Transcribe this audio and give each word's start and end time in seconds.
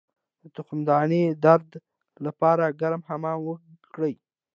د 0.41 0.43
تخمدان 0.57 1.11
د 1.25 1.37
درد 1.45 1.71
لپاره 2.25 2.75
ګرم 2.81 3.01
حمام 3.09 3.37
وکړئ 3.43 4.13